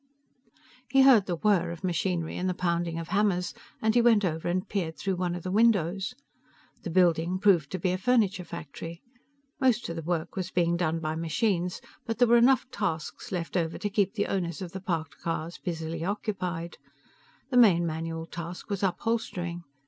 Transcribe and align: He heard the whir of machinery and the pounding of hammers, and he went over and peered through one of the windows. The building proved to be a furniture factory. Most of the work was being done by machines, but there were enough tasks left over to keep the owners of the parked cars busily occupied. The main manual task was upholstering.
He 0.89 1.03
heard 1.03 1.27
the 1.27 1.35
whir 1.35 1.69
of 1.69 1.83
machinery 1.83 2.35
and 2.35 2.49
the 2.49 2.55
pounding 2.55 2.97
of 2.97 3.09
hammers, 3.09 3.53
and 3.83 3.93
he 3.93 4.01
went 4.01 4.25
over 4.25 4.47
and 4.47 4.67
peered 4.67 4.97
through 4.97 5.17
one 5.17 5.35
of 5.35 5.43
the 5.43 5.51
windows. 5.51 6.15
The 6.81 6.89
building 6.89 7.37
proved 7.37 7.69
to 7.69 7.77
be 7.77 7.91
a 7.91 7.99
furniture 7.99 8.43
factory. 8.43 9.03
Most 9.59 9.87
of 9.89 9.95
the 9.95 10.01
work 10.01 10.35
was 10.35 10.49
being 10.49 10.75
done 10.75 11.01
by 11.01 11.13
machines, 11.15 11.81
but 12.07 12.17
there 12.17 12.27
were 12.27 12.37
enough 12.37 12.67
tasks 12.71 13.31
left 13.31 13.55
over 13.55 13.77
to 13.77 13.89
keep 13.91 14.15
the 14.15 14.25
owners 14.25 14.59
of 14.59 14.71
the 14.71 14.81
parked 14.81 15.19
cars 15.19 15.59
busily 15.59 16.03
occupied. 16.03 16.79
The 17.51 17.57
main 17.57 17.85
manual 17.85 18.25
task 18.25 18.71
was 18.71 18.81
upholstering. 18.81 19.61